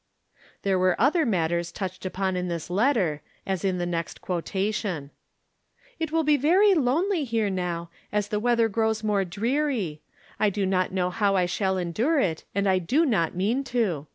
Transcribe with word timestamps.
There 0.63 0.79
were 0.79 0.99
other 0.99 1.27
matters 1.27 1.71
touched 1.71 2.07
upon 2.07 2.35
in 2.35 2.47
this 2.47 2.71
letter, 2.71 3.21
as 3.45 3.63
in 3.63 3.77
the 3.77 3.85
nest 3.85 4.19
quotation: 4.19 5.11
"It 5.99 6.11
will 6.11 6.23
be 6.23 6.39
Tery 6.39 6.73
lonely 6.75 7.23
here 7.23 7.51
now, 7.51 7.91
as 8.11 8.29
the 8.29 8.39
weather 8.39 8.67
grows 8.67 9.03
more 9.03 9.23
dreary. 9.23 10.01
I 10.39 10.49
do 10.49 10.65
not 10.65 10.91
know 10.91 11.11
how 11.11 11.35
I 11.35 11.45
shall 11.45 11.77
endure 11.77 12.19
it, 12.19 12.45
and 12.55 12.67
I 12.67 12.79
do 12.79 13.05
not 13.05 13.35
mean 13.35 13.63
to. 13.65 14.07